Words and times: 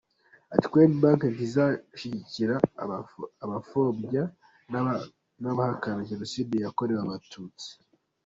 Ati 0.53 0.65
“Crane 0.71 0.97
Bank 1.03 1.21
ntizashyigikira 1.33 2.55
abapfobya 3.43 4.23
n’abahakana 5.41 6.07
Jenoside 6.11 6.53
yakorewe 6.65 7.01
Abatutsi. 7.03 7.69